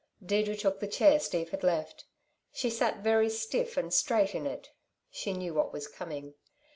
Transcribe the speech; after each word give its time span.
Deirdre 0.25 0.55
took 0.55 0.79
the 0.79 0.87
chair 0.87 1.19
Steve 1.19 1.51
had 1.51 1.61
left. 1.63 2.05
She 2.51 2.71
sat 2.71 3.03
very 3.03 3.29
stiff 3.29 3.77
and 3.77 3.93
straight 3.93 4.33
in 4.33 4.47
it. 4.47 4.71
She 5.11 5.31
knew 5.31 5.53
what 5.53 5.71
was 5.71 5.87
coming. 5.87 6.33